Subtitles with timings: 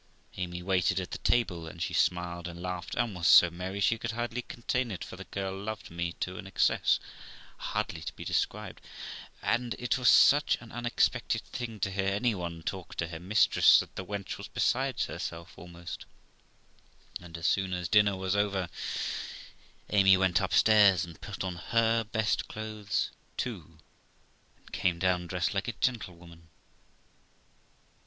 [0.35, 3.99] Amy waited at the table, and she smiled and laughed, and was so merry she
[3.99, 6.99] could hardly contain it, for the girl loved me to an excess
[7.57, 8.81] hardly to be described;
[9.43, 13.79] and it was such an unexpected thing to hear any one talk to her mistress,
[13.79, 16.07] that the wench was beside herself almost,
[17.21, 18.69] and, as soon as dinner was over,
[19.91, 23.77] Amy went upstairs, and put on her best clothes too,
[24.57, 26.47] and came down dressed like a gentlewoman.